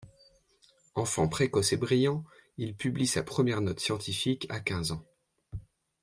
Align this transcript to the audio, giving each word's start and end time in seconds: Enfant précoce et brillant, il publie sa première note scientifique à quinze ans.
Enfant 0.95 1.27
précoce 1.27 1.73
et 1.73 1.77
brillant, 1.77 2.23
il 2.57 2.75
publie 2.75 3.05
sa 3.05 3.21
première 3.21 3.61
note 3.61 3.79
scientifique 3.79 4.47
à 4.49 4.59
quinze 4.59 4.93
ans. 4.93 5.05